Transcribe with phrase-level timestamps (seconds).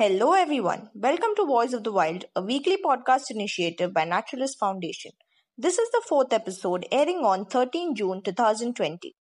[0.00, 0.88] Hello, everyone.
[0.94, 5.12] Welcome to Voice of the Wild, a weekly podcast initiative by Naturalist Foundation.
[5.58, 9.14] This is the fourth episode airing on 13 June 2020.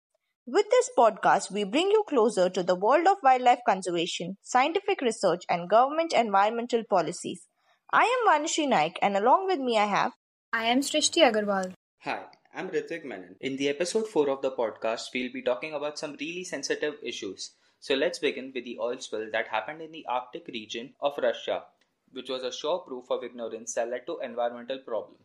[0.46, 5.42] With this podcast, we bring you closer to the world of wildlife conservation, scientific research,
[5.50, 7.48] and government environmental policies.
[7.92, 10.12] I am Vanishree Naik, and along with me, I have.
[10.54, 11.74] I am Srishti Agarwal.
[12.02, 12.20] Hi,
[12.54, 13.36] I'm Ritvik Menon.
[13.42, 17.54] In the episode 4 of the podcast, we'll be talking about some really sensitive issues
[17.80, 21.64] so let's begin with the oil spill that happened in the Arctic region of Russia,
[22.12, 25.18] which was a sure proof of ignorance that led to environmental problem.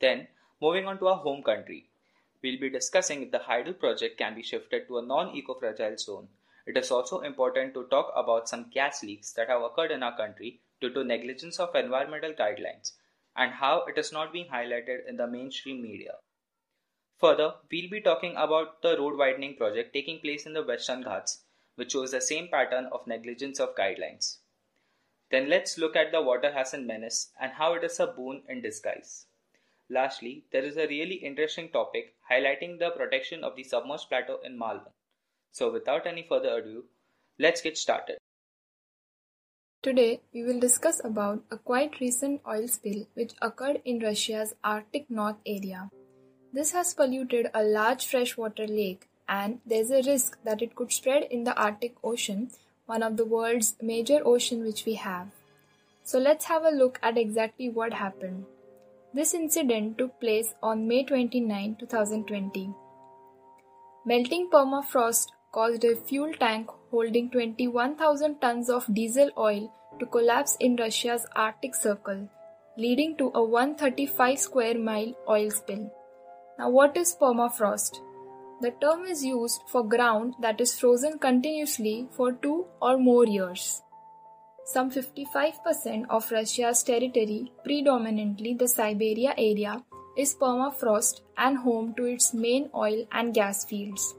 [0.00, 0.28] Then,
[0.60, 1.90] moving on to our home country,
[2.42, 6.28] we'll be discussing if the Hydel project can be shifted to a non-eco-fragile zone.
[6.66, 10.16] It is also important to talk about some gas leaks that have occurred in our
[10.16, 12.92] country due to negligence of environmental guidelines
[13.36, 16.14] and how it is not being highlighted in the mainstream media.
[17.18, 21.43] Further, we'll be talking about the road widening project taking place in the Western Ghats
[21.76, 24.38] which shows the same pattern of negligence of guidelines.
[25.30, 28.62] Then let's look at the water hyacinth menace and how it is a boon in
[28.62, 29.26] disguise.
[29.90, 34.58] Lastly, there is a really interesting topic highlighting the protection of the submerged plateau in
[34.58, 34.92] Malvan.
[35.52, 36.84] So without any further ado,
[37.38, 38.18] let's get started.
[39.82, 45.10] Today, we will discuss about a quite recent oil spill which occurred in Russia's Arctic
[45.10, 45.90] North area.
[46.52, 51.24] This has polluted a large freshwater lake and there's a risk that it could spread
[51.30, 52.50] in the Arctic Ocean,
[52.86, 55.28] one of the world's major ocean which we have.
[56.02, 58.44] So let's have a look at exactly what happened.
[59.14, 62.74] This incident took place on May 29, 2020.
[64.04, 70.76] Melting permafrost caused a fuel tank holding 21,000 tons of diesel oil to collapse in
[70.76, 72.28] Russia's Arctic Circle,
[72.76, 75.90] leading to a 135 square mile oil spill.
[76.58, 78.00] Now, what is permafrost?
[78.60, 83.82] The term is used for ground that is frozen continuously for two or more years.
[84.64, 89.82] Some 55% of Russia's territory, predominantly the Siberia area,
[90.16, 94.14] is permafrost and home to its main oil and gas fields.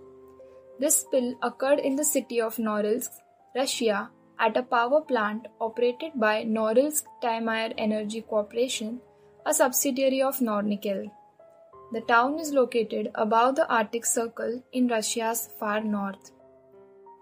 [0.79, 3.12] This spill occurred in the city of Norilsk,
[3.56, 9.00] Russia, at a power plant operated by Norilsk Taymyr Energy Corporation,
[9.45, 11.09] a subsidiary of Nornickel.
[11.95, 16.31] The town is located above the Arctic Circle in Russia's far north.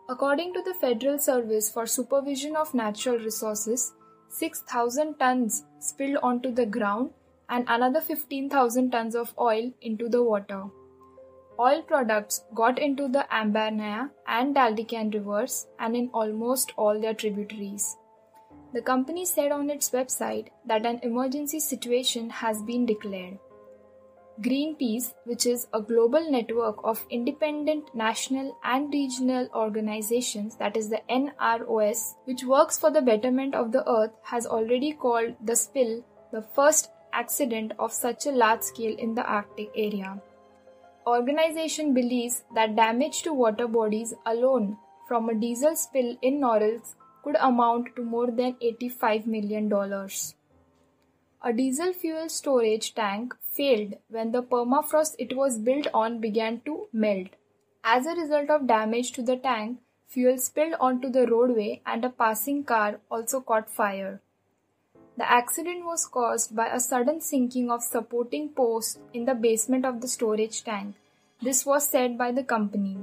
[0.10, 3.94] According to the Federal Service for Supervision of Natural Resources,
[4.30, 7.12] 6,000 tons spilled onto the ground
[7.50, 10.64] and another 15,000 tons of oil into the water.
[11.60, 17.96] Oil products got into the Ambarnaya and Daldykan rivers and in almost all their tributaries.
[18.74, 23.38] The company said on its website that an emergency situation has been declared.
[24.44, 31.02] Greenpeace, which is a global network of independent national and regional organizations, that is the
[31.10, 36.42] NROS, which works for the betterment of the earth, has already called the spill the
[36.42, 40.22] first accident of such a large scale in the Arctic area.
[41.08, 44.78] Organization believes that damage to water bodies alone
[45.08, 49.72] from a diesel spill in Norilsk could amount to more than $85 million.
[51.46, 56.88] A diesel fuel storage tank failed when the permafrost it was built on began to
[56.92, 57.28] melt.
[57.84, 62.10] As a result of damage to the tank, fuel spilled onto the roadway and a
[62.10, 64.22] passing car also caught fire.
[65.18, 70.02] The accident was caused by a sudden sinking of supporting posts in the basement of
[70.02, 70.96] the storage tank.
[71.42, 72.98] This was said by the company.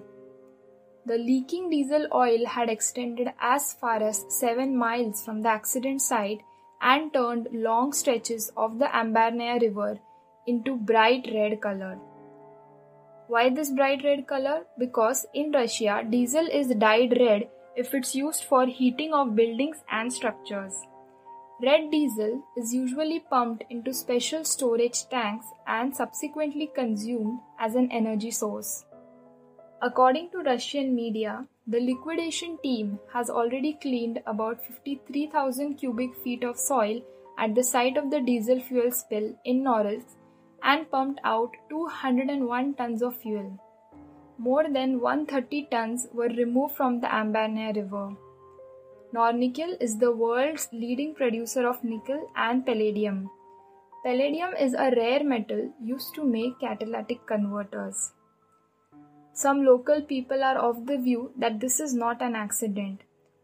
[1.06, 6.42] The leaking diesel oil had extended as far as 7 miles from the accident site
[6.80, 9.98] and turned long stretches of the Ambarnaya River
[10.50, 11.96] into bright red color.
[13.28, 14.62] Why this bright red color?
[14.78, 20.12] Because in Russia, diesel is dyed red if it's used for heating of buildings and
[20.12, 20.74] structures.
[21.62, 28.30] Red diesel is usually pumped into special storage tanks and subsequently consumed as an energy
[28.30, 28.84] source.
[29.82, 36.58] According to Russian media, the liquidation team has already cleaned about 53,000 cubic feet of
[36.58, 37.00] soil
[37.38, 40.16] at the site of the diesel fuel spill in Norilsk
[40.62, 43.58] and pumped out 201 tons of fuel.
[44.38, 48.16] More than 130 tons were removed from the Ambarnaya River.
[49.14, 53.28] Nornickel is the world's leading producer of nickel and palladium.
[54.04, 58.12] Palladium is a rare metal used to make catalytic converters.
[59.32, 63.02] Some local people are of the view that this is not an accident.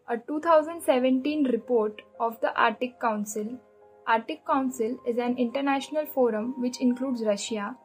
[0.08, 3.58] A 2017 report of the Arctic Council
[4.08, 7.76] Arctic Council is an international forum which includes Russia.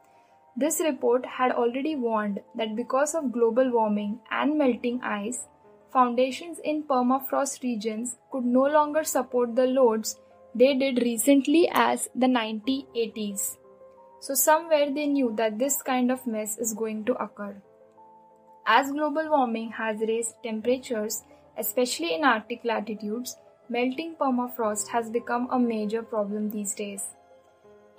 [0.56, 5.48] This report had already warned that because of global warming and melting ice,
[5.92, 10.20] foundations in permafrost regions could no longer support the loads
[10.54, 13.56] they did recently as the 1980s.
[14.20, 17.60] So, somewhere they knew that this kind of mess is going to occur.
[18.64, 21.24] As global warming has raised temperatures,
[21.58, 23.36] especially in Arctic latitudes,
[23.74, 27.06] melting permafrost has become a major problem these days.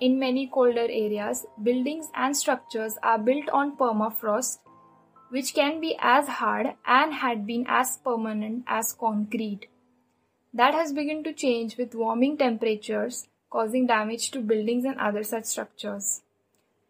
[0.00, 4.58] In many colder areas, buildings and structures are built on permafrost,
[5.30, 9.68] which can be as hard and had been as permanent as concrete.
[10.52, 15.44] That has begun to change with warming temperatures causing damage to buildings and other such
[15.44, 16.22] structures.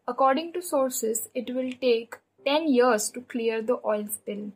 [0.09, 2.17] According to sources, it will take
[2.47, 4.53] 10 years to clear the oil spill,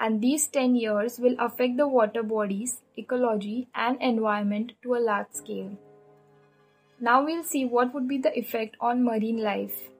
[0.00, 5.32] and these 10 years will affect the water bodies, ecology, and environment to a large
[5.32, 5.76] scale.
[6.98, 9.90] Now we'll see what would be the effect on marine life.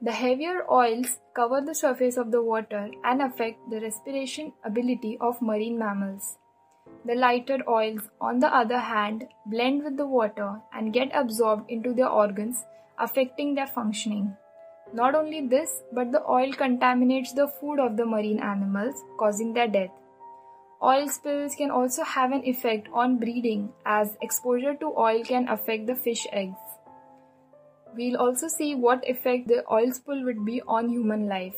[0.00, 5.40] The heavier oils cover the surface of the water and affect the respiration ability of
[5.40, 6.38] marine mammals.
[7.04, 11.92] The lighter oils, on the other hand, blend with the water and get absorbed into
[11.94, 12.64] their organs,
[12.98, 14.36] affecting their functioning.
[14.94, 19.68] Not only this, but the oil contaminates the food of the marine animals, causing their
[19.68, 19.90] death.
[20.82, 25.86] Oil spills can also have an effect on breeding, as exposure to oil can affect
[25.86, 26.58] the fish eggs.
[27.94, 31.56] We'll also see what effect the oil spill would be on human life.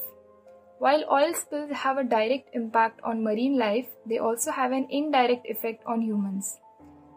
[0.78, 5.46] While oil spills have a direct impact on marine life, they also have an indirect
[5.48, 6.58] effect on humans.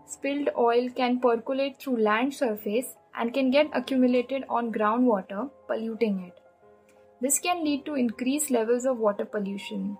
[0.05, 6.39] Spilled oil can percolate through land surface and can get accumulated on groundwater, polluting it.
[7.19, 9.97] This can lead to increased levels of water pollution.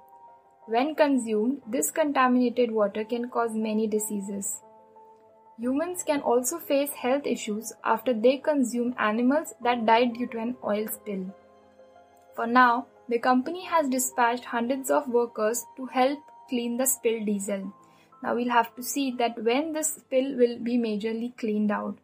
[0.67, 4.61] When consumed, this contaminated water can cause many diseases.
[5.59, 10.55] Humans can also face health issues after they consume animals that died due to an
[10.63, 11.33] oil spill.
[12.35, 16.19] For now, the company has dispatched hundreds of workers to help
[16.49, 17.73] clean the spilled diesel.
[18.21, 21.97] Now we'll have to see that when this spill will be majorly cleaned out.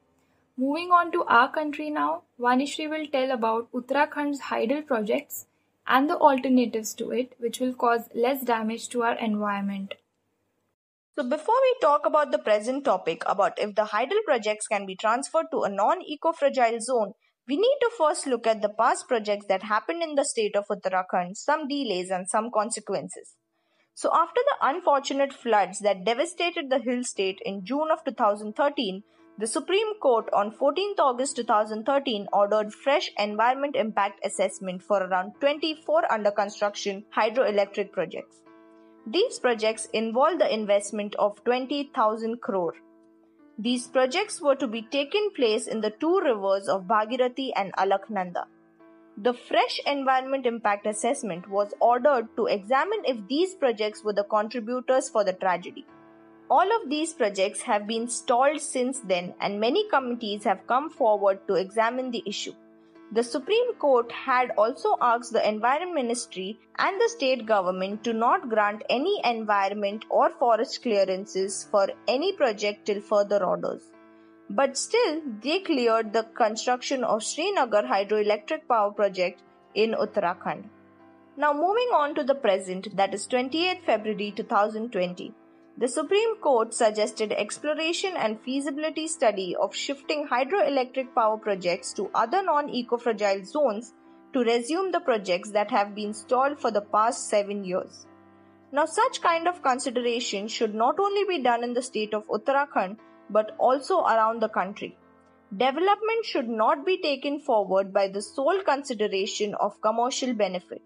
[0.56, 5.48] Moving on to our country now, Vanishree will tell about Uttarakhand's hydel projects
[5.88, 9.96] and the alternatives to it, which will cause less damage to our environment.
[11.16, 14.96] So, before we talk about the present topic about if the hydel projects can be
[14.96, 17.14] transferred to a non eco fragile zone,
[17.48, 20.68] we need to first look at the past projects that happened in the state of
[20.68, 23.36] Uttarakhand, some delays and some consequences.
[23.96, 29.04] So, after the unfortunate floods that devastated the hill state in June of 2013,
[29.40, 36.12] the Supreme Court on 14th August 2013 ordered fresh environment impact assessment for around 24
[36.12, 38.42] under construction hydroelectric projects.
[39.08, 42.76] These projects involve the investment of 20,000 crore.
[43.58, 48.46] These projects were to be taken place in the two rivers of Bhagirathi and Alaknanda.
[49.18, 55.10] The fresh environment impact assessment was ordered to examine if these projects were the contributors
[55.10, 55.86] for the tragedy.
[56.50, 61.48] All of these projects have been stalled since then, and many committees have come forward
[61.48, 62.54] to examine the issue.
[63.12, 68.50] The Supreme Court had also asked the Environment Ministry and the state government to not
[68.50, 73.84] grant any environment or forest clearances for any project till further orders.
[74.50, 79.42] But still, they cleared the construction of Srinagar hydroelectric power project
[79.76, 80.66] in Uttarakhand.
[81.38, 85.34] Now, moving on to the present, that is 28 February 2020.
[85.76, 92.44] The Supreme Court suggested exploration and feasibility study of shifting hydroelectric power projects to other
[92.44, 93.92] non-eco-fragile zones
[94.34, 98.06] to resume the projects that have been stalled for the past 7 years.
[98.72, 102.98] Now such kind of consideration should not only be done in the state of Uttarakhand
[103.32, 104.96] but also around the country.
[105.58, 110.84] Development should not be taken forward by the sole consideration of commercial benefit.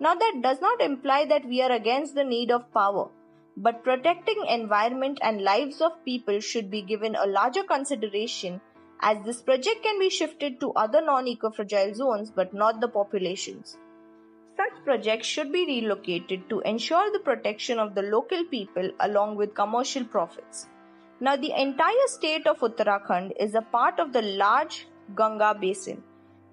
[0.00, 3.08] Now that does not imply that we are against the need of power
[3.56, 8.60] but protecting environment and lives of people should be given a larger consideration
[9.00, 13.78] as this project can be shifted to other non-eco-fragile zones but not the populations.
[14.56, 19.54] Such projects should be relocated to ensure the protection of the local people along with
[19.54, 20.66] commercial profits.
[21.20, 26.02] Now the entire state of Uttarakhand is a part of the large Ganga basin.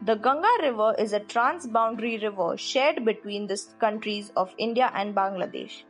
[0.02, 5.84] The Ganga river is a trans-boundary river shared between the countries of India and Bangladesh.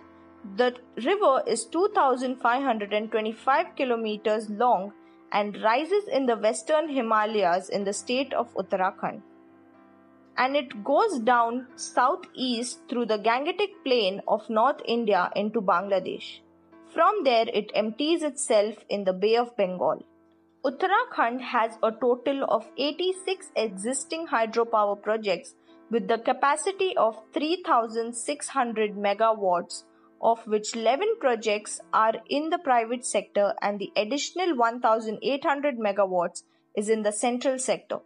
[0.44, 4.92] The river is 2525 kilometers long
[5.32, 9.22] and rises in the western Himalayas in the state of Uttarakhand.
[10.38, 16.42] And it goes down southeast through the Gangetic Plain of North India into Bangladesh.
[16.94, 20.04] From there, it empties itself in the Bay of Bengal.
[20.66, 25.56] Uttarakhand has a total of 86 existing hydropower projects
[25.90, 29.84] with the capacity of 3600 megawatts
[30.24, 36.44] of which 11 projects are in the private sector and the additional 1800 megawatts
[36.76, 38.00] is in the central sector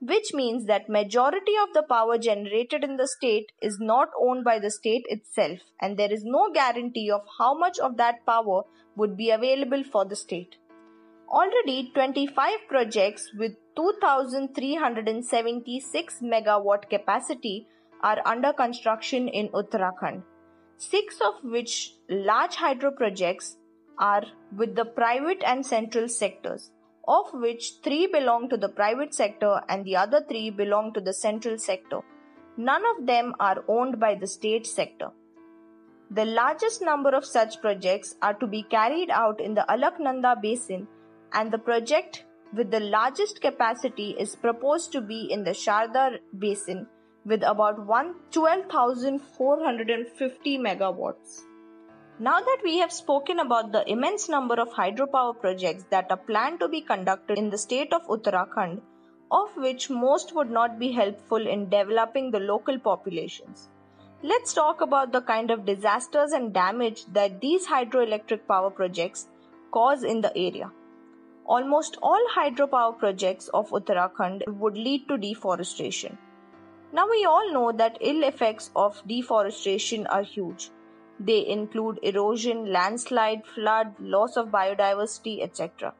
[0.00, 4.60] which means that majority of the power generated in the state is not owned by
[4.60, 8.62] the state itself and there is no guarantee of how much of that power
[8.96, 10.54] would be available for the state.
[11.28, 17.66] Already 25 projects with 2376 megawatt capacity
[18.02, 20.22] are under construction in Uttarakhand.
[20.78, 23.56] 6 of which large hydro projects
[23.98, 24.24] are
[24.56, 26.70] with the private and central sectors
[27.08, 31.14] of which three belong to the private sector and the other three belong to the
[31.14, 32.00] central sector.
[32.58, 35.10] None of them are owned by the state sector.
[36.10, 40.86] The largest number of such projects are to be carried out in the Alaknanda basin,
[41.32, 46.86] and the project with the largest capacity is proposed to be in the Sharda basin
[47.28, 47.76] with about
[48.32, 51.42] 12,450 megawatts.
[52.18, 56.58] Now that we have spoken about the immense number of hydropower projects that are planned
[56.60, 58.80] to be conducted in the state of Uttarakhand,
[59.30, 63.68] of which most would not be helpful in developing the local populations,
[64.22, 69.28] let's talk about the kind of disasters and damage that these hydroelectric power projects
[69.70, 70.70] cause in the area.
[71.44, 76.18] Almost all hydropower projects of Uttarakhand would lead to deforestation.
[76.92, 80.70] Now we all know that ill effects of deforestation are huge
[81.20, 85.94] they include erosion, landslide, flood, loss of biodiversity, etc.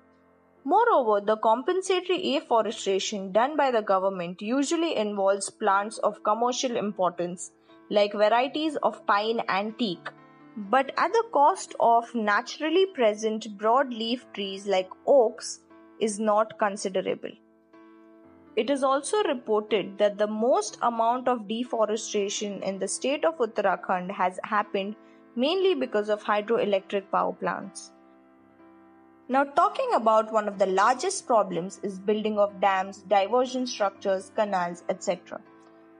[0.64, 7.52] Moreover, the compensatory afforestation done by the government usually involves plants of commercial importance
[7.90, 10.10] like varieties of pine and teak,
[10.56, 15.60] but at the cost of naturally present broadleaf trees like oaks
[16.00, 17.30] is not considerable.
[18.60, 24.10] It is also reported that the most amount of deforestation in the state of Uttarakhand
[24.10, 24.96] has happened
[25.36, 27.92] mainly because of hydroelectric power plants.
[29.28, 34.82] Now, talking about one of the largest problems is building of dams, diversion structures, canals,
[34.88, 35.40] etc.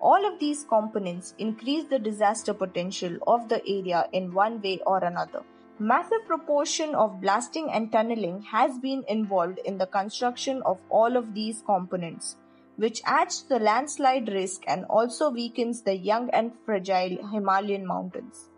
[0.01, 4.99] All of these components increase the disaster potential of the area in one way or
[5.05, 5.45] another.
[5.79, 11.35] Massive proportion of blasting and tunneling has been involved in the construction of all of
[11.35, 12.35] these components,
[12.79, 18.51] which adds to the landslide risk and also weakens the young and fragile Himalayan mountains.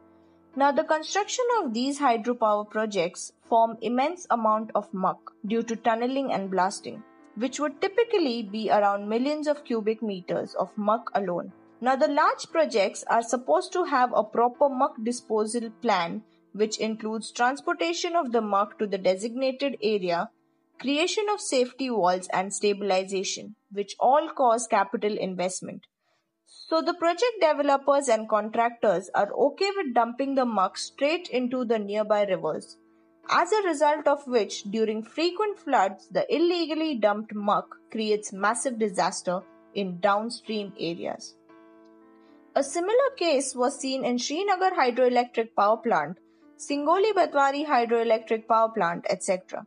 [0.55, 6.33] Now the construction of these hydropower projects form immense amount of muck due to tunneling
[6.33, 7.03] and blasting,
[7.37, 11.53] which would typically be around millions of cubic meters of muck alone.
[11.81, 16.23] Now the large projects are supposed to have a proper muck disposal plan
[16.53, 20.29] which includes transportation of the muck to the designated area,
[20.81, 25.87] creation of safety walls and stabilization, which all cause capital investment.
[26.47, 31.79] So the project developers and contractors are okay with dumping the muck straight into the
[31.79, 32.79] nearby rivers.
[33.29, 39.43] As a result of which, during frequent floods, the illegally dumped muck creates massive disaster
[39.75, 41.35] in downstream areas.
[42.57, 46.19] A similar case was seen in Srinagar Hydroelectric Power Plant,
[46.57, 49.67] Singoli Batwari Hydroelectric Power Plant, etc.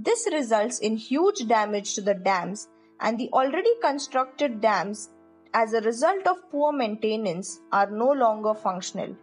[0.00, 2.68] This results in huge damage to the dams
[3.00, 5.10] and the already constructed dams
[5.54, 9.16] as a result of poor maintenance, are no longer functional.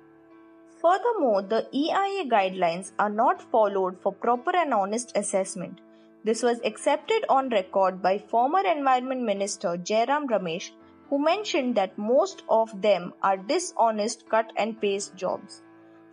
[0.82, 5.80] Furthermore, the EIA guidelines are not followed for proper and honest assessment.
[6.26, 10.72] This was accepted on record by former Environment Minister Jairam Ramesh,
[11.10, 15.62] who mentioned that most of them are dishonest cut and paste jobs.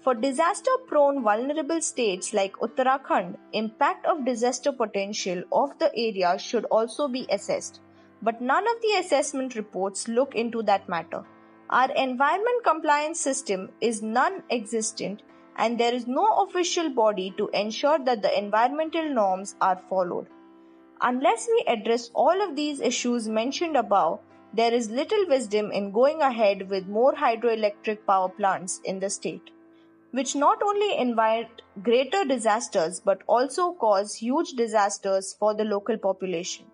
[0.02, 6.64] For disaster prone vulnerable states like Uttarakhand, impact of disaster potential of the area should
[6.66, 7.80] also be assessed
[8.22, 11.24] but none of the assessment reports look into that matter.
[11.68, 15.22] Our environment compliance system is non existent
[15.56, 20.28] and there is no official body to ensure that the environmental norms are followed.
[21.00, 24.20] Unless we address all of these issues mentioned above,
[24.54, 29.50] there is little wisdom in going ahead with more hydroelectric power plants in the state,
[30.12, 36.66] which not only invite greater disasters but also cause huge disasters for the local population.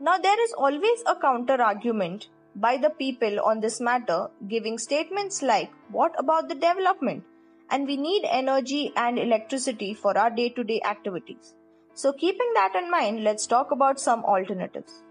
[0.00, 5.40] Now, there is always a counter argument by the people on this matter, giving statements
[5.42, 7.24] like, What about the development?
[7.70, 11.54] And we need energy and electricity for our day to day activities.
[11.94, 15.03] So, keeping that in mind, let's talk about some alternatives.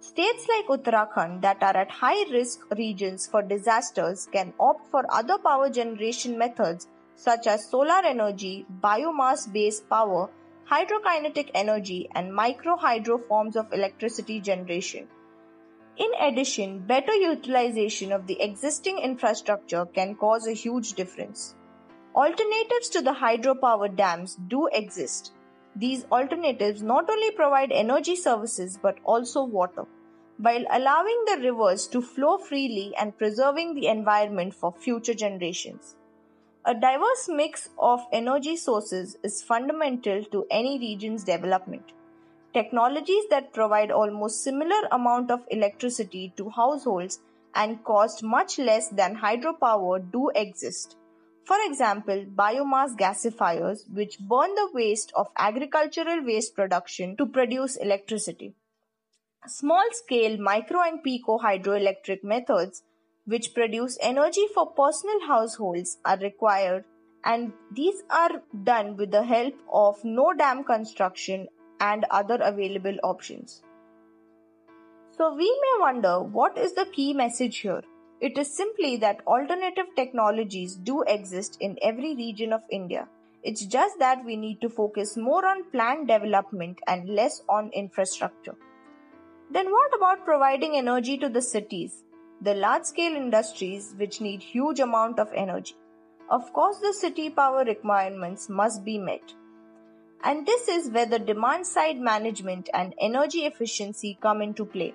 [0.00, 5.36] States like Uttarakhand that are at high risk regions for disasters can opt for other
[5.36, 10.30] power generation methods such as solar energy, biomass based power,
[10.70, 15.06] hydrokinetic energy, and microhydro forms of electricity generation.
[15.98, 21.56] In addition, better utilization of the existing infrastructure can cause a huge difference.
[22.14, 25.32] Alternatives to the hydropower dams do exist.
[25.80, 29.86] These alternatives not only provide energy services but also water,
[30.36, 35.96] while allowing the rivers to flow freely and preserving the environment for future generations.
[36.66, 41.92] A diverse mix of energy sources is fundamental to any region's development.
[42.52, 47.20] Technologies that provide almost similar amount of electricity to households
[47.54, 50.96] and cost much less than hydropower do exist.
[51.44, 58.54] For example, biomass gasifiers, which burn the waste of agricultural waste production to produce electricity.
[59.46, 62.82] Small scale micro and pico hydroelectric methods,
[63.24, 66.84] which produce energy for personal households, are required,
[67.24, 71.48] and these are done with the help of no dam construction
[71.80, 73.62] and other available options.
[75.16, 77.82] So, we may wonder what is the key message here?
[78.20, 83.08] It is simply that alternative technologies do exist in every region of India.
[83.42, 88.54] It's just that we need to focus more on planned development and less on infrastructure.
[89.50, 92.04] Then, what about providing energy to the cities,
[92.42, 95.76] the large scale industries which need huge amount of energy?
[96.28, 99.32] Of course, the city power requirements must be met.
[100.22, 104.94] And this is where the demand side management and energy efficiency come into play.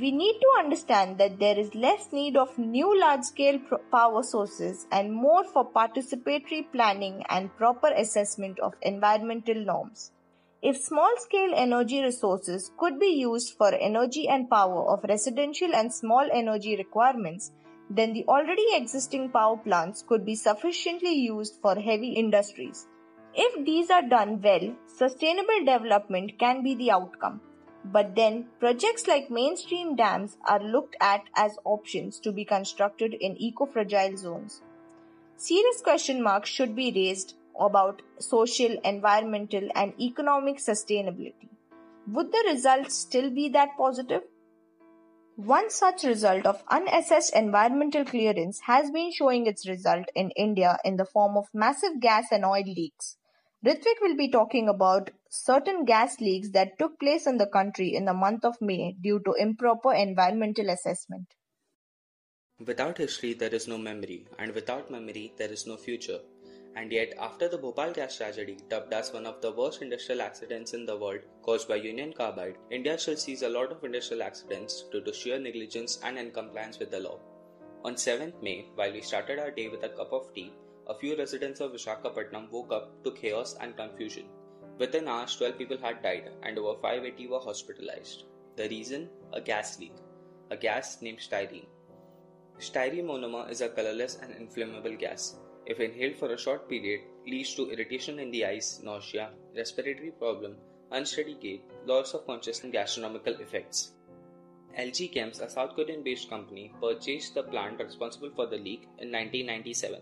[0.00, 3.58] We need to understand that there is less need of new large scale
[3.92, 10.12] power sources and more for participatory planning and proper assessment of environmental norms.
[10.62, 15.92] If small scale energy resources could be used for energy and power of residential and
[15.92, 17.52] small energy requirements,
[17.90, 22.86] then the already existing power plants could be sufficiently used for heavy industries.
[23.34, 27.42] If these are done well, sustainable development can be the outcome.
[27.84, 33.36] But then, projects like mainstream dams are looked at as options to be constructed in
[33.40, 34.60] eco fragile zones.
[35.36, 41.48] Serious question marks should be raised about social, environmental, and economic sustainability.
[42.06, 44.22] Would the results still be that positive?
[45.36, 50.96] One such result of unassessed environmental clearance has been showing its result in India in
[50.96, 53.16] the form of massive gas and oil leaks.
[53.64, 58.04] Ritvik will be talking about certain gas leaks that took place in the country in
[58.04, 61.28] the month of May due to improper environmental assessment.
[62.66, 66.18] Without history, there is no memory, and without memory, there is no future.
[66.74, 70.74] And yet, after the Bhopal gas tragedy, dubbed as one of the worst industrial accidents
[70.74, 74.84] in the world caused by Union Carbide, India still sees a lot of industrial accidents
[74.90, 77.18] due to sheer negligence and noncompliance with the law.
[77.84, 80.52] On 7th May, while we started our day with a cup of tea,
[80.88, 84.24] a few residents of Vishakhapatnam woke up to chaos and confusion.
[84.80, 88.24] Within hours, 12 people had died and over 580 were hospitalized.
[88.56, 89.10] The reason?
[89.34, 89.92] A gas leak.
[90.50, 91.66] A gas named styrene.
[92.58, 95.36] Styrene monomer is a colorless and inflammable gas.
[95.66, 100.56] If inhaled for a short period, leads to irritation in the eyes, nausea, respiratory problem,
[100.90, 103.92] unsteady gait, loss of consciousness and gastronomical effects.
[104.78, 109.12] LG Chems, a South Korean based company, purchased the plant responsible for the leak in
[109.12, 110.00] 1997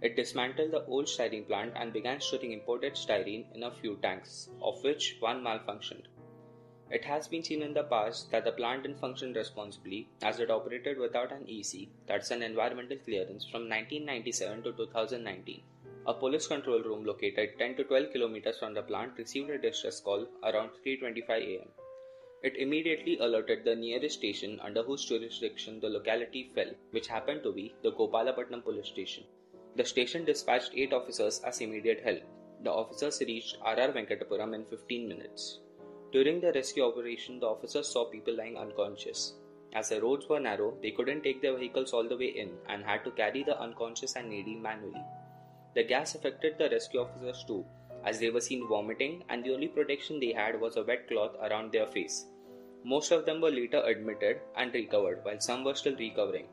[0.00, 4.50] it dismantled the old styrene plant and began storing imported styrene in a few tanks,
[4.60, 6.04] of which one malfunctioned.
[6.90, 10.50] It has been seen in the past that the plant didn't function responsibly as it
[10.50, 15.62] operated without an EC, that's an environmental clearance, from 1997 to 2019.
[16.06, 20.00] A police control room located 10 to 12 kilometers from the plant received a distress
[20.00, 21.68] call around 3:25 am.
[22.42, 27.52] It immediately alerted the nearest station under whose jurisdiction the locality fell, which happened to
[27.52, 29.24] be the Gopalapatnam police station.
[29.76, 32.22] The station dispatched eight officers as immediate help.
[32.62, 35.58] The officers reached RR Venkatapuram in 15 minutes.
[36.12, 39.34] During the rescue operation, the officers saw people lying unconscious.
[39.72, 42.84] As the roads were narrow, they couldn't take their vehicles all the way in and
[42.84, 45.02] had to carry the unconscious and needy manually.
[45.74, 47.64] The gas affected the rescue officers too,
[48.04, 51.34] as they were seen vomiting, and the only protection they had was a wet cloth
[51.42, 52.26] around their face.
[52.84, 56.46] Most of them were later admitted and recovered, while some were still recovering.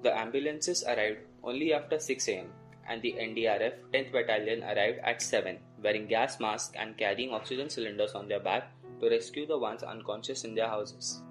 [0.00, 2.46] The ambulances arrived only after 6 am,
[2.88, 8.12] and the NDRF 10th Battalion arrived at 7, wearing gas masks and carrying oxygen cylinders
[8.12, 11.22] on their back to rescue the ones unconscious in their houses.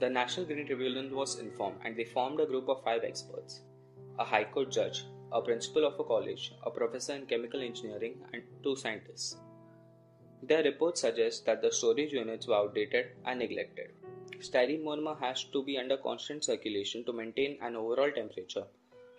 [0.00, 3.60] The National Green Tribunal was informed and they formed a group of five experts
[4.18, 8.42] a High Court judge, a principal of a college, a professor in chemical engineering, and
[8.62, 9.36] two scientists.
[10.42, 13.92] Their report suggests that the storage units were outdated and neglected.
[14.40, 18.66] Styrene monomer has to be under constant circulation to maintain an overall temperature.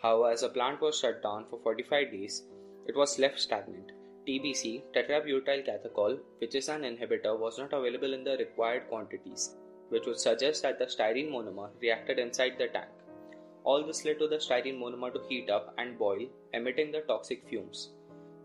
[0.03, 2.43] However, as the plant was shut down for 45 days,
[2.87, 3.93] it was left stagnant.
[4.27, 9.55] TBC, tetrabutyl catechol, which is an inhibitor, was not available in the required quantities,
[9.87, 12.89] which would suggest that the styrene monomer reacted inside the tank.
[13.63, 17.47] All this led to the styrene monomer to heat up and boil emitting the toxic
[17.47, 17.93] fumes.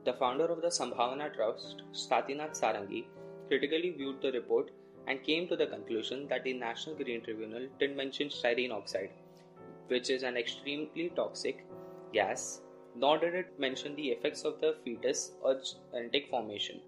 [0.04, 3.06] The founder of the Sambhavana Trust, Satinath Sarangi,
[3.48, 4.70] critically viewed the report
[5.08, 9.10] and came to the conclusion that the National Green Tribunal didn't mention styrene oxide,
[9.88, 11.66] which is an extremely toxic
[12.12, 12.60] gas,
[12.94, 15.60] nor did it mention the effects of the fetus or
[15.92, 16.80] genetic formation.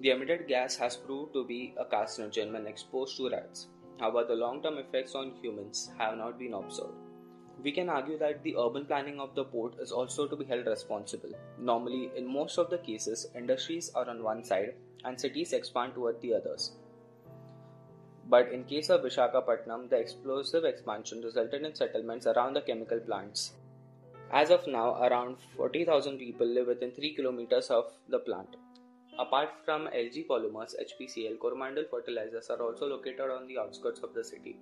[0.00, 3.68] The emitted gas has proved to be a carcinogen when exposed to rats.
[3.98, 6.94] However, the long term effects on humans have not been observed.
[7.62, 10.66] We can argue that the urban planning of the port is also to be held
[10.66, 11.32] responsible.
[11.58, 16.18] Normally, in most of the cases, industries are on one side and cities expand toward
[16.22, 16.76] the others.
[18.30, 23.54] But in case of Vishakhapatnam, the explosive expansion resulted in settlements around the chemical plants.
[24.32, 28.54] As of now, around 40,000 people live within 3 kilometers of the plant.
[29.18, 34.22] Apart from LG Polymers, HPCL, Coromandel fertilizers are also located on the outskirts of the
[34.22, 34.56] city.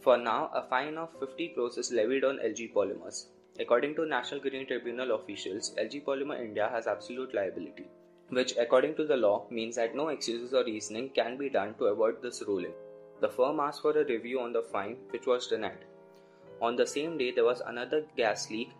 [0.00, 3.26] For now, a fine of 50 crores is levied on LG Polymers.
[3.58, 7.88] According to National Green Tribunal officials, LG Polymer India has absolute liability,
[8.38, 11.92] which, according to the law, means that no excuses or reasoning can be done to
[11.92, 12.74] avoid this ruling.
[13.20, 15.84] The firm asked for a review on the fine, which was denied.
[16.60, 18.70] On the same day, there was another gas leak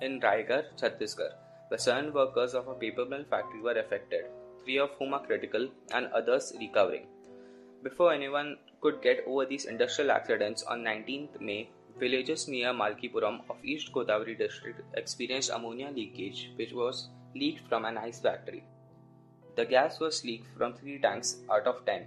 [0.00, 1.34] in Raigarh, Chhattisgarh
[1.70, 4.24] the seven workers of a paper mill factory were affected,
[4.64, 7.06] three of whom are critical and others recovering.
[7.84, 11.68] Before anyone could get over these industrial accidents, on 19th May,
[12.00, 17.96] villages near Malkipuram of East Godavari district experienced ammonia leakage, which was leaked from an
[17.96, 18.64] ice factory.
[19.60, 22.06] The gas was leaked from three tanks out of 10.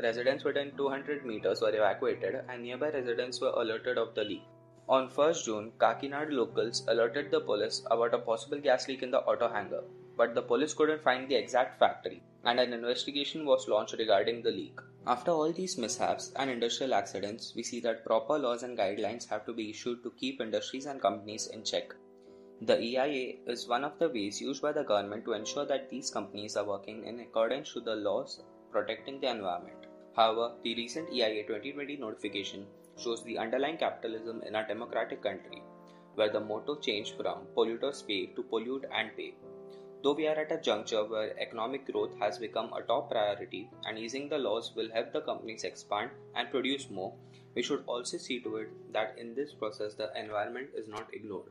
[0.00, 4.44] Residents within 200 meters were evacuated, and nearby residents were alerted of the leak.
[4.88, 9.18] On 1st June, Kakinada locals alerted the police about a possible gas leak in the
[9.22, 9.82] auto hangar,
[10.16, 14.52] but the police couldn't find the exact factory, and an investigation was launched regarding the
[14.52, 14.78] leak.
[15.04, 19.44] After all these mishaps and industrial accidents, we see that proper laws and guidelines have
[19.46, 21.96] to be issued to keep industries and companies in check.
[22.64, 26.12] The EIA is one of the ways used by the government to ensure that these
[26.12, 29.86] companies are working in accordance to the laws protecting the environment.
[30.14, 35.60] However, the recent EIA 2020 notification shows the underlying capitalism in a democratic country,
[36.14, 39.34] where the motto changed from polluters pay to pollute and pay.
[40.04, 43.98] Though we are at a juncture where economic growth has become a top priority and
[43.98, 47.12] easing the laws will help the companies expand and produce more,
[47.56, 51.50] we should also see to it that in this process the environment is not ignored.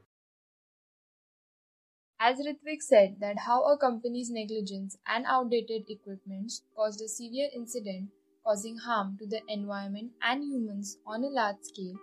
[2.24, 8.10] As Ritvik said that how a company's negligence and outdated equipment caused a severe incident
[8.46, 11.96] causing harm to the environment and humans on a large scale.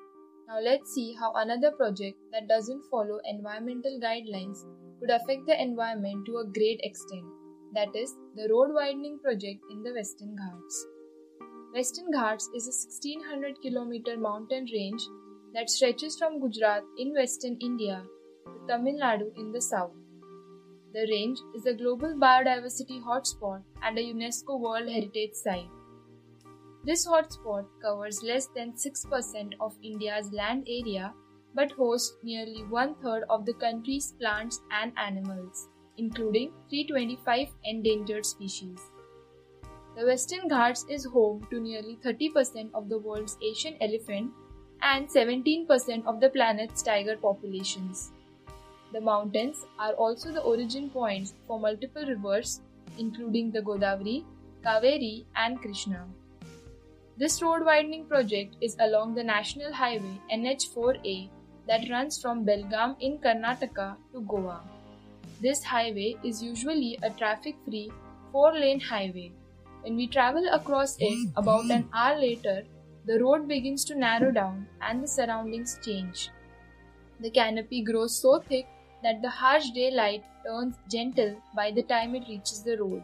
[0.49, 4.65] Now let's see how another project that doesn't follow environmental guidelines
[4.99, 7.25] could affect the environment to a great extent.
[7.75, 10.87] That is the road widening project in the Western Ghats.
[11.73, 15.03] Western Ghats is a 1600 kilometer mountain range
[15.55, 18.03] that stretches from Gujarat in western India
[18.47, 19.95] to Tamil Nadu in the south.
[20.95, 25.69] The range is a global biodiversity hotspot and a UNESCO World Heritage Site.
[26.85, 31.13] This hotspot covers less than 6% of India's land area
[31.55, 38.79] but hosts nearly one third of the country's plants and animals, including 325 endangered species.
[39.97, 44.31] The Western Ghats is home to nearly 30% of the world's Asian elephant
[44.81, 48.13] and 17% of the planet's tiger populations.
[48.93, 52.61] The mountains are also the origin points for multiple rivers,
[52.99, 54.25] including the Godavari,
[54.65, 56.07] Kaveri, and Krishna.
[57.17, 61.29] This road widening project is along the national highway NH4A
[61.67, 64.63] that runs from Belgaum in Karnataka to Goa.
[65.41, 67.91] This highway is usually a traffic free
[68.33, 69.33] four lane highway.
[69.83, 71.39] When we travel across it mm-hmm.
[71.39, 72.63] about an hour later,
[73.05, 76.31] the road begins to narrow down and the surroundings change.
[77.21, 78.67] The canopy grows so thick
[79.03, 83.03] that the harsh daylight turns gentle by the time it reaches the road.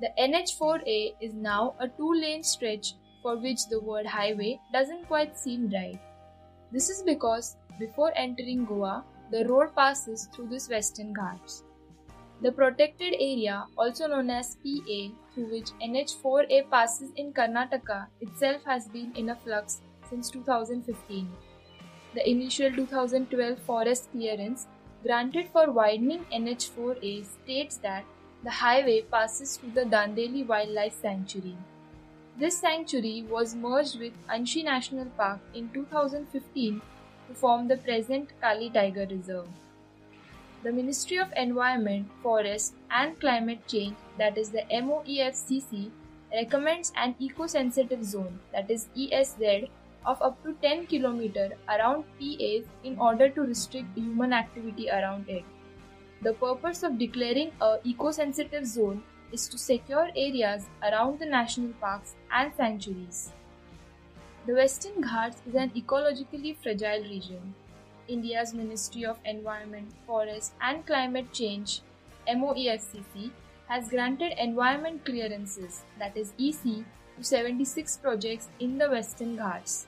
[0.00, 5.38] The NH4A is now a two lane stretch for which the word highway doesn't quite
[5.38, 5.98] seem right.
[6.72, 11.64] This is because before entering Goa, the road passes through this western Ghats.
[12.42, 18.88] The protected area, also known as PA, through which NH4A passes in Karnataka, itself has
[18.88, 19.80] been in a flux
[20.10, 21.28] since 2015.
[22.14, 24.66] The initial 2012 forest clearance
[25.02, 28.04] granted for widening NH4A states that
[28.44, 31.56] the highway passes through the Dandeli Wildlife Sanctuary.
[32.38, 36.82] This sanctuary was merged with Anshi National Park in 2015
[37.28, 39.48] to form the present Kali Tiger Reserve.
[40.62, 45.90] The Ministry of Environment, Forest and Climate Change, that is the MOEFCC,
[46.32, 49.68] recommends an eco-sensitive zone, that is ESZ,
[50.06, 55.44] of up to 10 km around PAs in order to restrict human activity around it.
[56.22, 62.14] The purpose of declaring a eco-sensitive zone is to secure areas around the national parks
[62.30, 63.32] and sanctuaries.
[64.46, 67.54] The Western Ghats is an ecologically fragile region.
[68.06, 71.80] India's Ministry of Environment, Forest and Climate Change
[72.28, 73.30] MOEFCC
[73.68, 76.84] has granted environment clearances that is EC
[77.16, 79.86] to 76 projects in the Western Ghats.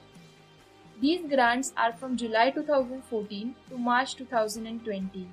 [1.00, 5.28] These grants are from July 2014 to March 2020.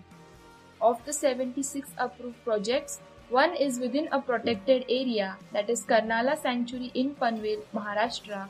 [0.79, 2.99] Of the 76 approved projects,
[3.29, 8.47] one is within a protected area that is Karnala Sanctuary in Panvel, Maharashtra,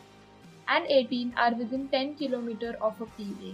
[0.68, 3.54] and 18 are within 10 km of a PA.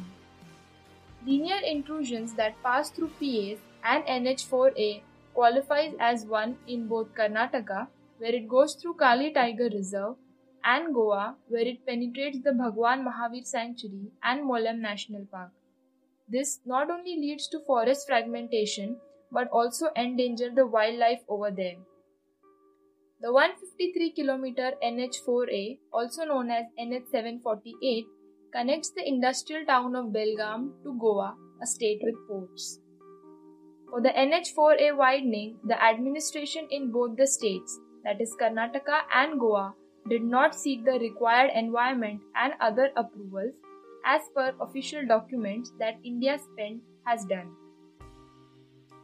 [1.27, 5.01] Linear intrusions that pass through PAs and NH4A
[5.35, 10.15] qualifies as one in both Karnataka, where it goes through Kali Tiger Reserve,
[10.63, 15.51] and Goa, where it penetrates the Bhagwan Mahavir Sanctuary and Mollem National Park.
[16.27, 18.97] This not only leads to forest fragmentation
[19.31, 21.77] but also endanger the wildlife over there.
[23.21, 28.05] The 153 km NH4A, also known as NH748,
[28.51, 32.79] connects the industrial town of Belgaum to Goa, a state with ports.
[33.89, 39.75] For the NH4A widening, the administration in both the states, that is Karnataka and Goa,
[40.09, 43.53] did not seek the required environment and other approvals
[44.05, 47.55] as per official documents that IndiaSpend has done.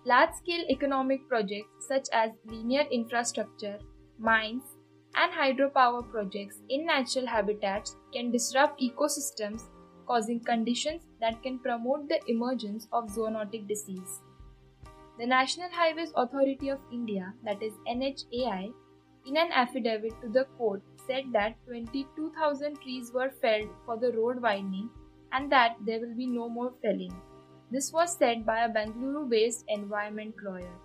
[0.05, 3.77] Large scale economic projects such as linear infrastructure,
[4.17, 4.63] mines,
[5.15, 9.63] and hydropower projects in natural habitats can disrupt ecosystems,
[10.07, 14.21] causing conditions that can promote the emergence of zoonotic disease.
[15.19, 18.71] The National Highways Authority of India, that is NHAI,
[19.27, 24.41] in an affidavit to the court said that 22,000 trees were felled for the road
[24.41, 24.89] widening
[25.33, 27.13] and that there will be no more felling.
[27.69, 30.75] This was said by a Bangalore based environment lawyer.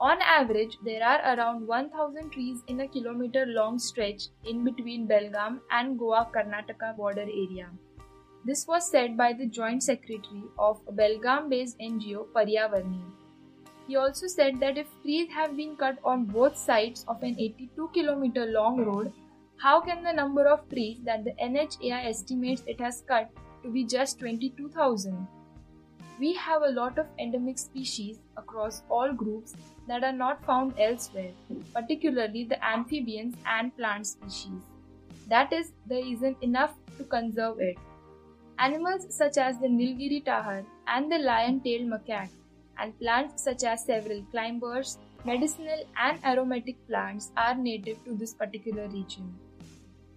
[0.00, 5.60] On average, there are around 1000 trees in a kilometer long stretch in between Belgaum
[5.70, 7.68] and Goa Karnataka border area.
[8.44, 13.25] This was said by the Joint Secretary of Belgaum based NGO Paryavarni.
[13.86, 17.90] He also said that if trees have been cut on both sides of an 82
[17.94, 19.12] kilometer long road,
[19.58, 23.30] how can the number of trees that the NHAI estimates it has cut
[23.62, 25.26] to be just 22,000?
[26.18, 29.54] We have a lot of endemic species across all groups
[29.86, 31.32] that are not found elsewhere,
[31.72, 34.62] particularly the amphibians and plant species.
[35.28, 37.76] That is, there isn't enough to conserve it.
[38.58, 42.30] Animals such as the Nilgiri tahr and the lion-tailed macaque
[42.78, 48.88] and plants such as several climbers, medicinal and aromatic plants are native to this particular
[48.88, 49.34] region.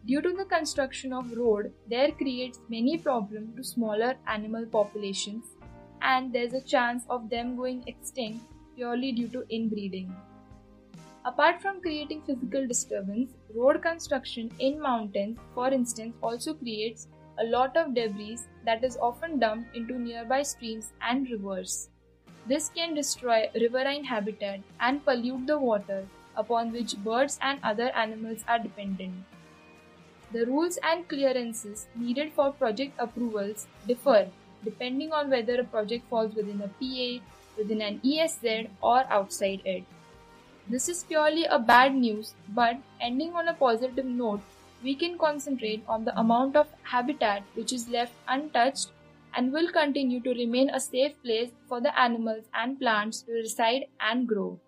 [0.06, 5.46] Due to the construction of road, there creates many problems to smaller animal populations
[6.02, 8.44] and there's a chance of them going extinct
[8.76, 10.16] purely due to inbreeding.
[11.26, 17.08] Apart from creating physical disturbance, road construction in mountains, for instance, also creates
[17.40, 21.90] a lot of debris that is often dumped into nearby streams and rivers.
[22.50, 28.44] This can destroy riverine habitat and pollute the water upon which birds and other animals
[28.48, 29.24] are dependent.
[30.32, 34.30] The rules and clearances needed for project approvals differ
[34.64, 37.24] depending on whether a project falls within a PA,
[37.56, 39.84] within an ESZ, or outside it.
[40.68, 44.42] This is purely a bad news, but ending on a positive note,
[44.84, 48.90] we can concentrate on the amount of habitat which is left untouched
[49.34, 53.86] and will continue to remain a safe place for the animals and plants to reside
[54.00, 54.62] and grow.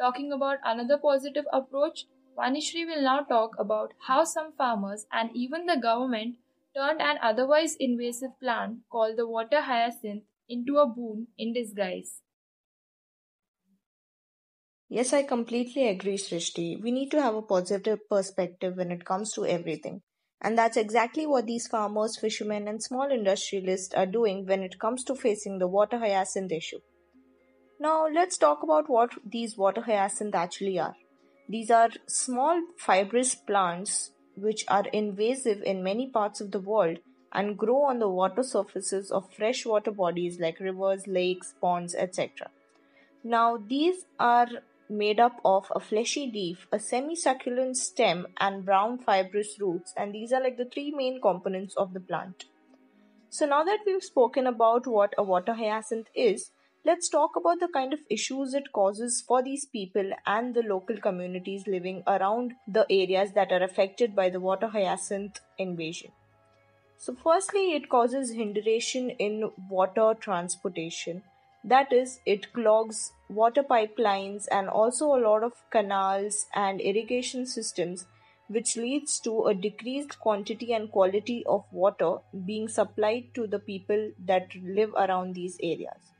[0.00, 2.06] Talking about another positive approach,
[2.36, 6.38] Vanishree will now talk about how some farmers and even the government
[6.74, 12.22] turned an otherwise invasive plant called the water hyacinth into a boon in disguise.
[14.90, 16.78] Yes, I completely agree, Srishti.
[16.78, 20.02] We need to have a positive perspective when it comes to everything.
[20.40, 25.02] And that's exactly what these farmers, fishermen, and small industrialists are doing when it comes
[25.04, 26.78] to facing the water hyacinth issue.
[27.80, 30.94] Now, let's talk about what these water hyacinth actually are.
[31.48, 36.98] These are small fibrous plants which are invasive in many parts of the world
[37.32, 42.50] and grow on the water surfaces of freshwater bodies like rivers, lakes, ponds, etc.
[43.24, 44.48] Now, these are
[44.88, 50.32] made up of a fleshy leaf, a semi-succulent stem, and brown fibrous roots, and these
[50.32, 52.44] are like the three main components of the plant.
[53.30, 56.50] So now that we've spoken about what a water hyacinth is,
[56.84, 60.96] let's talk about the kind of issues it causes for these people and the local
[60.96, 66.10] communities living around the areas that are affected by the water hyacinth invasion.
[66.96, 71.22] So, firstly, it causes hydration in water transportation.
[71.62, 78.06] That is, it clogs water pipelines and also a lot of canals and irrigation systems,
[78.48, 84.10] which leads to a decreased quantity and quality of water being supplied to the people
[84.24, 86.12] that live around these areas.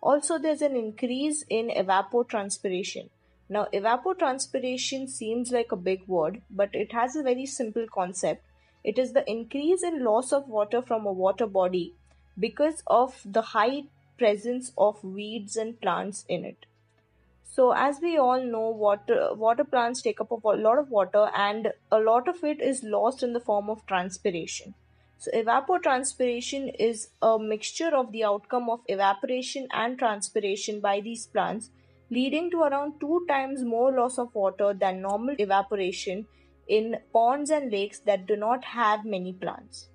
[0.00, 3.08] Also, there's an increase in evapotranspiration.
[3.48, 8.44] Now, evapotranspiration seems like a big word, but it has a very simple concept
[8.84, 11.94] it is the increase in loss of water from a water body
[12.38, 13.84] because of the high
[14.22, 16.66] presence of weeds and plants in it.
[17.54, 21.72] So, as we all know, water water plants take up a lot of water, and
[21.96, 24.74] a lot of it is lost in the form of transpiration.
[25.24, 31.70] So, evapotranspiration is a mixture of the outcome of evaporation and transpiration by these plants,
[32.10, 36.26] leading to around two times more loss of water than normal evaporation
[36.80, 39.88] in ponds and lakes that do not have many plants.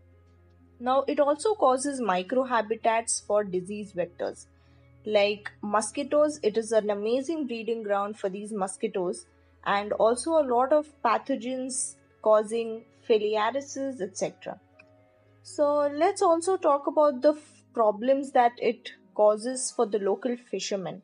[0.80, 4.46] Now, it also causes microhabitats for disease vectors.
[5.06, 9.26] Like mosquitoes, it is an amazing breeding ground for these mosquitoes,
[9.66, 14.60] and also a lot of pathogens causing filariasis, etc.
[15.44, 21.02] So, let's also talk about the f- problems that it causes for the local fishermen.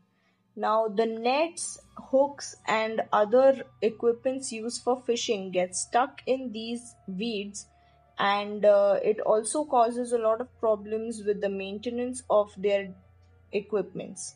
[0.55, 7.67] Now, the nets, hooks, and other equipments used for fishing get stuck in these weeds,
[8.19, 12.93] and uh, it also causes a lot of problems with the maintenance of their
[13.51, 14.35] equipments.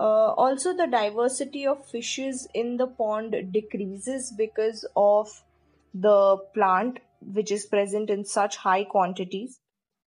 [0.00, 5.28] Uh, also, the diversity of fishes in the pond decreases because of
[5.94, 9.60] the plant which is present in such high quantities.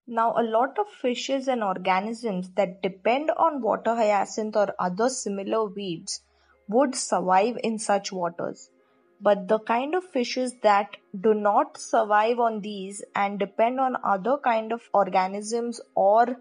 [0.07, 5.65] Now, a lot of fishes and organisms that depend on water hyacinth or other similar
[5.65, 6.21] weeds
[6.67, 8.69] would survive in such waters.
[9.23, 14.37] But the kind of fishes that do not survive on these and depend on other
[14.37, 16.37] kind of organisms or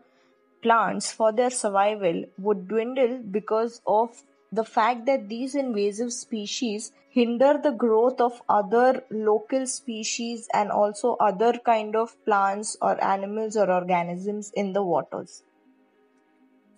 [0.62, 7.55] plants for their survival would dwindle because of the fact that these invasive species hinder
[7.62, 13.71] the growth of other local species and also other kind of plants or animals or
[13.71, 15.42] organisms in the waters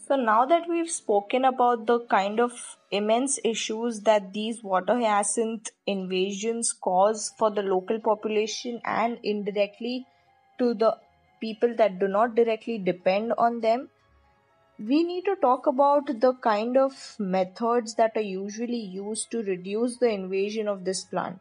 [0.06, 2.52] so now that we've spoken about the kind of
[2.90, 10.06] immense issues that these water hyacinth invasions cause for the local population and indirectly
[10.58, 10.96] to the
[11.40, 13.88] people that do not directly depend on them
[14.78, 19.98] we need to talk about the kind of methods that are usually used to reduce
[19.98, 21.38] the invasion of this plant.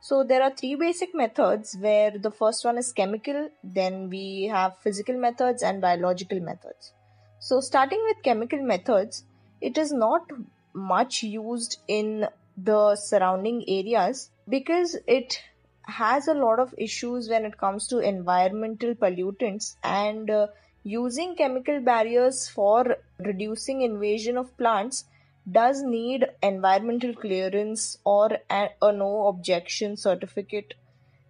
[0.00, 4.78] So, there are three basic methods where the first one is chemical, then we have
[4.78, 6.92] physical methods and biological methods.
[7.38, 9.24] So, starting with chemical methods,
[9.60, 10.30] it is not
[10.74, 15.42] much used in the surrounding areas because it
[15.84, 20.48] has a lot of issues when it comes to environmental pollutants and uh,
[20.88, 25.04] Using chemical barriers for reducing invasion of plants
[25.50, 30.74] does need environmental clearance or a, a no objection certificate.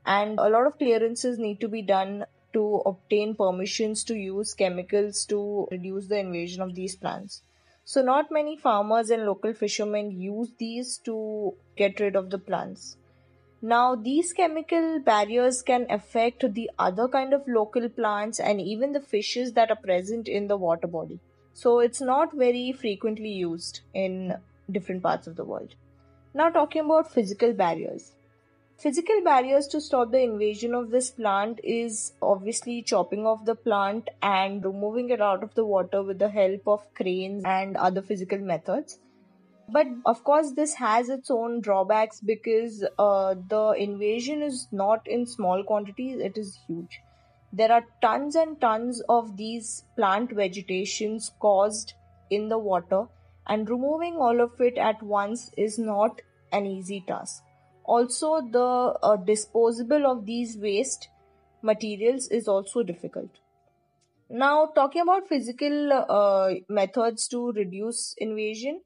[0.05, 5.25] And a lot of clearances need to be done to obtain permissions to use chemicals
[5.27, 7.42] to reduce the invasion of these plants.
[7.85, 12.97] So, not many farmers and local fishermen use these to get rid of the plants.
[13.62, 19.07] Now, these chemical barriers can affect the other kind of local plants and even the
[19.12, 21.21] fishes that are present in the water body.
[21.53, 24.35] So, it's not very frequently used in
[24.71, 25.75] different parts of the world.
[26.35, 28.15] Now, talking about physical barriers.
[28.79, 34.11] Physical barriers to stop the invasion of this plant is obviously chopping off the plant
[34.21, 38.39] and removing it out of the water with the help of cranes and other physical
[38.39, 38.99] methods.
[39.71, 45.25] But of course, this has its own drawbacks because uh, the invasion is not in
[45.25, 47.01] small quantities, it is huge.
[47.55, 51.95] There are tons and tons of these plant vegetations caused
[52.29, 53.07] in the water,
[53.47, 56.21] and removing all of it at once is not
[56.53, 57.43] an easy task.
[57.87, 61.09] Also, the uh, disposable of these waste
[61.62, 63.31] materials is also difficult.
[64.28, 68.80] Now, talking about physical uh, methods to reduce invasion,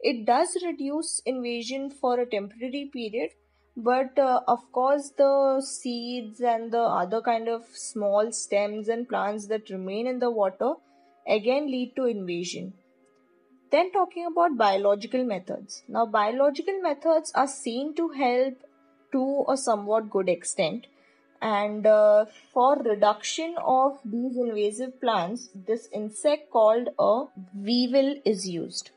[0.00, 3.30] it does reduce invasion for a temporary period,
[3.76, 9.48] but uh, of course, the seeds and the other kind of small stems and plants
[9.48, 10.72] that remain in the water
[11.28, 12.72] again lead to invasion.
[13.76, 15.82] Then, talking about biological methods.
[15.86, 18.54] Now, biological methods are seen to help
[19.12, 20.86] to a somewhat good extent.
[21.42, 22.24] And uh,
[22.54, 27.24] for reduction of these invasive plants, this insect called a
[27.54, 28.92] weevil is used.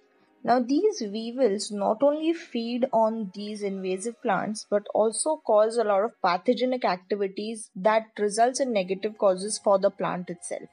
[0.45, 6.05] Now, these weevils not only feed on these invasive plants but also cause a lot
[6.05, 10.69] of pathogenic activities that results in negative causes for the plant itself.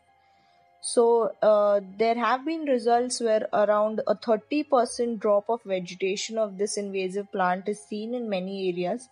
[0.89, 6.77] So, uh, there have been results where around a 30% drop of vegetation of this
[6.77, 9.09] invasive plant is seen in many areas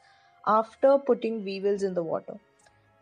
[0.47, 2.39] after putting weevils in the water.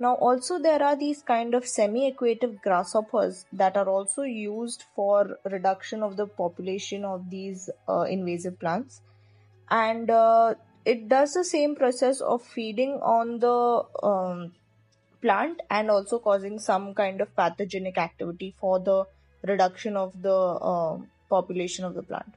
[0.00, 5.36] Now, also, there are these kind of semi aquative grasshoppers that are also used for
[5.44, 9.02] reduction of the population of these uh, invasive plants,
[9.70, 10.54] and uh,
[10.86, 14.52] it does the same process of feeding on the um,
[15.22, 19.04] plant and also causing some kind of pathogenic activity for the
[19.44, 20.98] reduction of the uh,
[21.30, 22.34] population of the plant.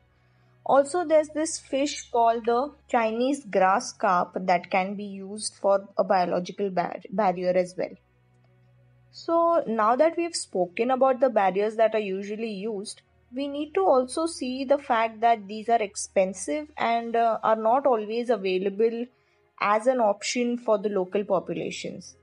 [0.66, 6.04] Also, there's this fish called the Chinese grass carp that can be used for a
[6.04, 7.96] biological bar- barrier as well.
[9.12, 13.02] So, now that we've spoken about the barriers that are usually used,
[13.34, 17.86] we need to also see the fact that these are expensive and uh, are not
[17.86, 19.06] always available
[19.62, 22.16] as an option for the local populations.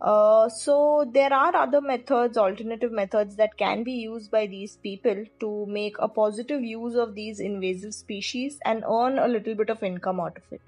[0.00, 5.24] Uh, so there are other methods, alternative methods that can be used by these people
[5.40, 9.82] to make a positive use of these invasive species and earn a little bit of
[9.82, 10.60] income out of it.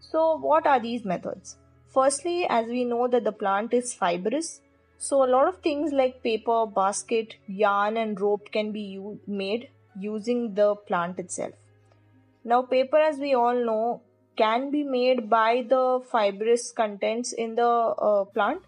[0.00, 1.56] So what are these methods?
[1.88, 4.60] Firstly, as we know that the plant is fibrous,
[4.98, 9.68] so a lot of things like paper, basket, yarn and rope can be u- made
[9.98, 11.54] using the plant itself.
[12.44, 14.02] Now paper as we all know
[14.38, 18.62] can be made by the fibrous contents in the uh, plant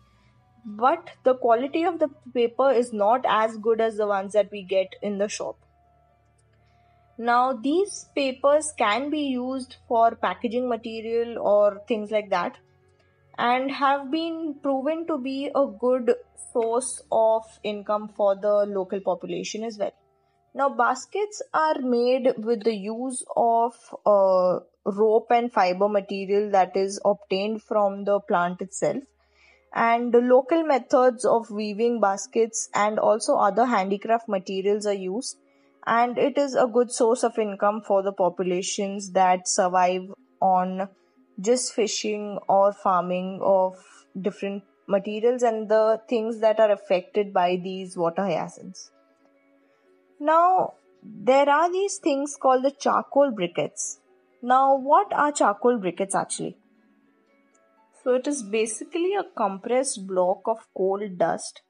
[0.65, 4.63] but the quality of the paper is not as good as the ones that we
[4.63, 5.57] get in the shop.
[7.19, 12.57] Now these papers can be used for packaging material or things like that
[13.39, 16.15] and have been proven to be a good
[16.53, 19.93] source of income for the local population as well
[20.53, 23.75] now baskets are made with the use of
[24.05, 29.05] uh, rope and fiber material that is obtained from the plant itself.
[29.73, 35.37] And local methods of weaving baskets and also other handicraft materials are used.
[35.87, 40.03] And it is a good source of income for the populations that survive
[40.41, 40.89] on
[41.41, 43.77] just fishing or farming of
[44.21, 48.91] different materials and the things that are affected by these water hyacinths
[50.21, 54.01] now there are these things called the charcoal briquettes
[54.43, 56.57] now, what are charcoal briquettes actually?
[58.03, 61.61] So, it is basically a compressed block of coal dust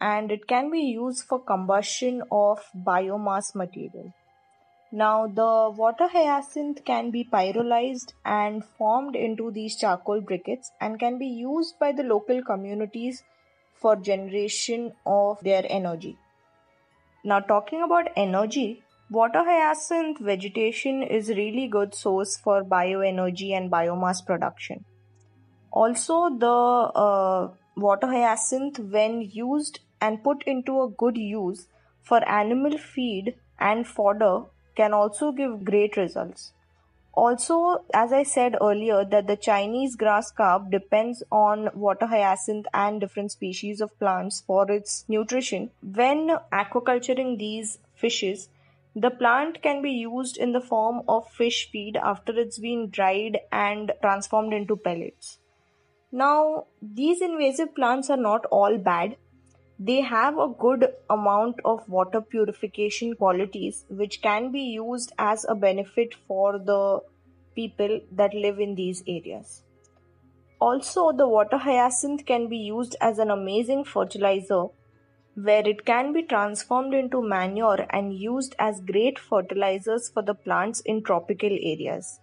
[0.00, 4.14] and it can be used for combustion of biomass material.
[4.92, 11.18] Now, the water hyacinth can be pyrolyzed and formed into these charcoal briquettes and can
[11.18, 13.24] be used by the local communities
[13.74, 16.18] for generation of their energy.
[17.24, 24.24] Now, talking about energy, Water hyacinth vegetation is really good source for bioenergy and biomass
[24.24, 24.86] production.
[25.70, 31.66] Also, the uh, water hyacinth, when used and put into a good use
[32.00, 34.44] for animal feed and fodder,
[34.76, 36.54] can also give great results.
[37.14, 43.00] Also, as I said earlier, that the Chinese grass carp depends on water hyacinth and
[43.00, 45.70] different species of plants for its nutrition.
[45.82, 48.48] When aquaculturing these fishes,
[48.96, 53.40] the plant can be used in the form of fish feed after it's been dried
[53.50, 55.38] and transformed into pellets.
[56.10, 59.16] Now, these invasive plants are not all bad.
[59.84, 65.56] They have a good amount of water purification qualities which can be used as a
[65.56, 67.00] benefit for the
[67.56, 69.64] people that live in these areas.
[70.60, 74.66] Also, the water hyacinth can be used as an amazing fertilizer
[75.34, 80.80] where it can be transformed into manure and used as great fertilizers for the plants
[80.82, 82.20] in tropical areas.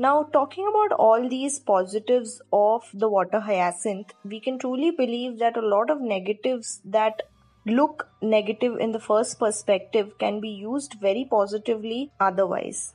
[0.00, 5.58] Now, talking about all these positives of the water hyacinth, we can truly believe that
[5.58, 7.20] a lot of negatives that
[7.66, 12.94] look negative in the first perspective can be used very positively otherwise.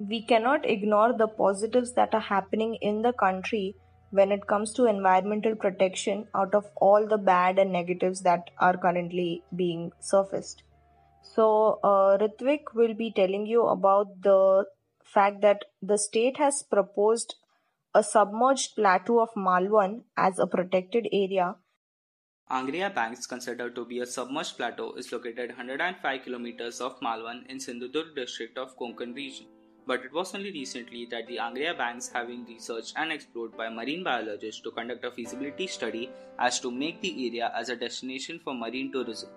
[0.00, 3.76] We cannot ignore the positives that are happening in the country
[4.10, 8.76] when it comes to environmental protection out of all the bad and negatives that are
[8.76, 10.64] currently being surfaced.
[11.22, 14.64] So, uh, Ritvik will be telling you about the
[15.12, 17.34] fact that the state has proposed
[17.94, 21.56] a submerged plateau of Malvan as a protected area.
[22.50, 27.58] Angria Banks, considered to be a submerged plateau, is located 105 kilometers off Malvan in
[27.58, 29.46] Sindhudurg district of Konkan region
[29.88, 33.70] but it was only recently that the Angria banks have been researched and explored by
[33.70, 38.38] marine biologists to conduct a feasibility study as to make the area as a destination
[38.38, 39.30] for marine tourism.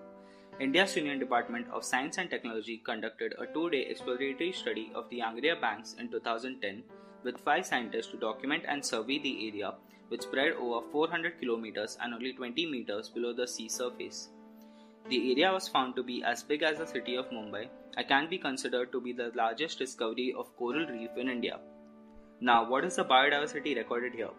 [0.60, 5.20] India's Union Department of Science and Technology conducted a two day exploratory study of the
[5.20, 6.82] Angria Banks in 2010
[7.24, 9.74] with five scientists to document and survey the area,
[10.08, 14.28] which spread over 400 kilometers and only 20 meters below the sea surface.
[15.08, 18.28] The area was found to be as big as the city of Mumbai and can
[18.28, 21.60] be considered to be the largest discovery of coral reef in India.
[22.40, 24.30] Now, what is the biodiversity recorded here?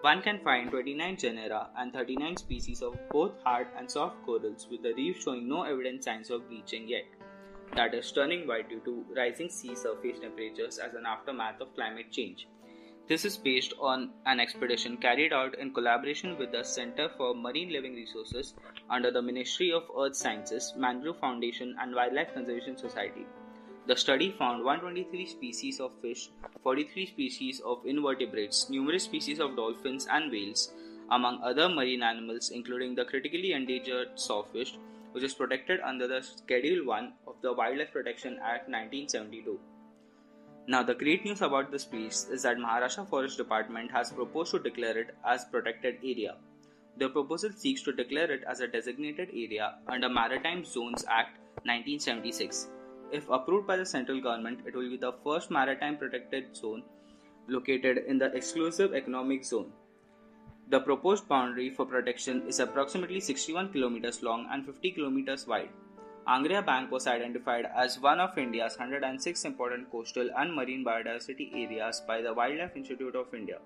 [0.00, 4.82] One can find 29 genera and 39 species of both hard and soft corals, with
[4.82, 7.04] the reef showing no evident signs of bleaching yet.
[7.74, 12.12] That is turning white due to rising sea surface temperatures as an aftermath of climate
[12.12, 12.46] change.
[13.08, 17.72] This is based on an expedition carried out in collaboration with the Center for Marine
[17.72, 18.54] Living Resources
[18.88, 23.26] under the Ministry of Earth Sciences, Mangrove Foundation, and Wildlife Conservation Society.
[23.88, 26.28] The study found 123 species of fish,
[26.62, 30.74] 43 species of invertebrates, numerous species of dolphins and whales,
[31.10, 34.76] among other marine animals, including the critically endangered sawfish,
[35.12, 39.58] which is protected under the Schedule 1 of the Wildlife Protection Act 1972.
[40.66, 44.58] Now, the great news about this piece is that Maharashtra Forest Department has proposed to
[44.58, 46.36] declare it as protected area.
[46.98, 52.68] The proposal seeks to declare it as a designated area under Maritime Zones Act 1976
[53.12, 56.82] if approved by the central government, it will be the first maritime protected zone
[57.48, 59.72] located in the exclusive economic zone.
[60.70, 65.70] The proposed boundary for protection is approximately 61 kilometers long and 50 kilometers wide.
[66.28, 72.02] Angria Bank was identified as one of India's 106 important coastal and marine biodiversity areas
[72.06, 73.60] by the Wildlife Institute of India.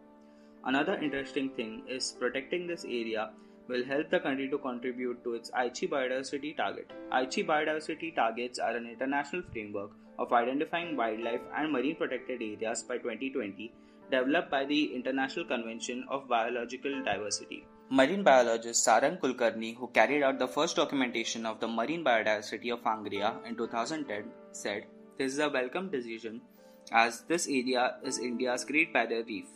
[0.64, 3.30] Another interesting thing is protecting this area
[3.68, 6.90] will help the country to contribute to its Aichi biodiversity target.
[7.12, 12.98] Aichi biodiversity targets are an international framework of identifying wildlife and marine protected areas by
[12.98, 13.72] 2020
[14.10, 17.64] developed by the International Convention of Biological Diversity.
[17.90, 22.82] Marine biologist Sarang Kulkarni, who carried out the first documentation of the marine biodiversity of
[22.82, 24.84] Angria in 2010, said,
[25.18, 26.40] This is a welcome decision
[26.90, 29.46] as this area is India's Great Barrier Reef.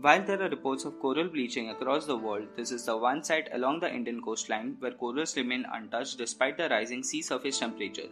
[0.00, 3.48] While there are reports of coral bleaching across the world, this is the one site
[3.52, 8.08] along the Indian coastline where corals remain untouched despite the rising sea surface temperature.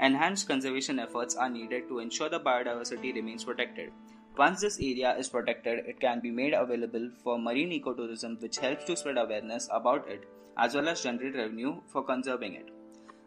[0.00, 3.92] Enhanced conservation efforts are needed to ensure the biodiversity remains protected.
[4.36, 8.84] Once this area is protected, it can be made available for marine ecotourism, which helps
[8.86, 10.24] to spread awareness about it
[10.58, 12.68] as well as generate revenue for conserving it.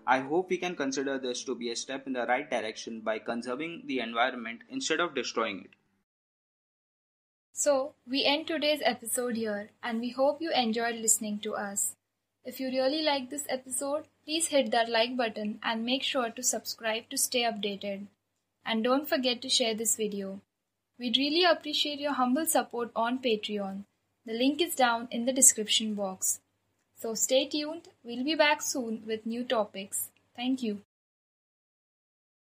[0.06, 3.20] I hope we can consider this to be a step in the right direction by
[3.20, 5.72] conserving the environment instead of destroying it.
[7.58, 11.95] So, we end today's episode here and we hope you enjoyed listening to us.
[12.43, 16.43] If you really like this episode, please hit that like button and make sure to
[16.43, 18.08] subscribe to stay updated.
[18.66, 20.41] And don't forget to share this video.
[20.99, 23.86] We'd really appreciate your humble support on Patreon.
[24.26, 26.41] The link is down in the description box.
[26.97, 30.10] So stay tuned, we'll be back soon with new topics.
[30.36, 30.82] Thank you.